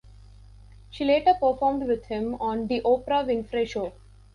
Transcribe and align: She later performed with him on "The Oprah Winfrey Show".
She 0.89 1.05
later 1.05 1.35
performed 1.39 1.83
with 1.87 2.05
him 2.05 2.33
on 2.41 2.65
"The 2.65 2.81
Oprah 2.81 3.23
Winfrey 3.23 3.67
Show". 3.69 3.93